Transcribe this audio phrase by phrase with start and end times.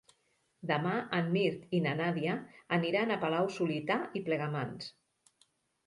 [0.71, 2.39] Demà en Mirt i na Nàdia
[2.81, 4.93] aniran a Palau-solità i Plegamans.